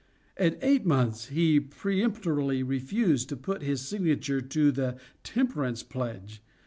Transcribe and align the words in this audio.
At 0.35 0.57
eight 0.63 0.83
months 0.83 1.27
he 1.27 1.59
peremptorily 1.59 2.63
refused 2.63 3.29
to 3.29 3.37
put 3.37 3.61
his 3.61 3.81
signature 3.81 4.41
to 4.41 4.71
the 4.71 4.97
Temperance 5.23 5.83
pledge. 5.83 6.41